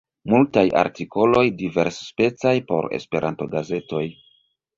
[0.33, 4.03] Multaj artikoloj diversspecaj por Esperanto-gazetoj.